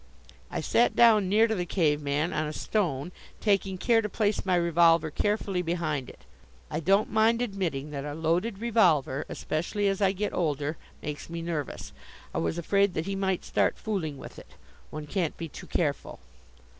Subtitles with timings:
[0.49, 4.55] I sat down near to the Caveman on a stone, taking care to place my
[4.55, 6.21] revolver carefully behind it.
[6.71, 11.43] I don't mind admitting that a loaded revolver, especially as I get older, makes me
[11.43, 11.93] nervous.
[12.33, 14.55] I was afraid that he might start fooling with it.
[14.89, 16.17] One can't be too careful.